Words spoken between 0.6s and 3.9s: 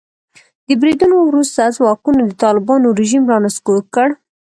د بریدونو وروسته ځواکونو د طالبانو رژیم را نسکور